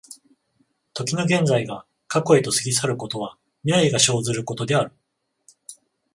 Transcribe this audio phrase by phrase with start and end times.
[0.95, 4.91] 時の現在が過去へと過ぎ去ることは、未来が生ずることである。